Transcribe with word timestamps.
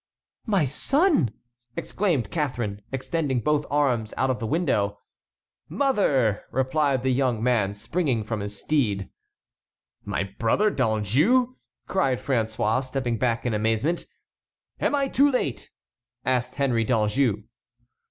"My 0.47 0.65
son!" 0.65 1.29
exclaimed 1.75 2.31
Catharine, 2.31 2.81
extending 2.91 3.39
both 3.39 3.67
arms 3.69 4.15
out 4.17 4.31
of 4.31 4.39
the 4.39 4.47
window. 4.47 4.97
"Mother!" 5.69 6.43
replied 6.49 7.03
the 7.03 7.11
young 7.11 7.43
man, 7.43 7.75
springing 7.75 8.23
from 8.23 8.39
his 8.39 8.59
steed. 8.59 9.11
"My 10.03 10.23
brother 10.23 10.71
D'Anjou!" 10.71 11.53
cried 11.87 12.17
François, 12.17 12.83
stepping 12.83 13.19
back 13.19 13.45
in 13.45 13.53
amazement. 13.53 14.05
"Am 14.79 14.95
I 14.95 15.07
too 15.07 15.29
late?" 15.29 15.69
asked 16.25 16.55
Henry 16.55 16.83
d'Anjou. 16.83 17.43